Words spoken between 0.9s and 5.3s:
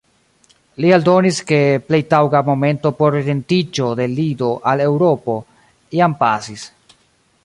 aldonis, ke plej taŭga momento por orientiĝo de lido al eŭro